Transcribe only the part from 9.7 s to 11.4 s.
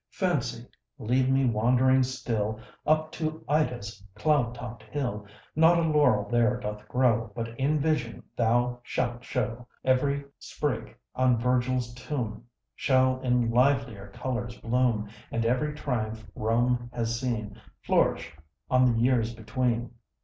Every sprig on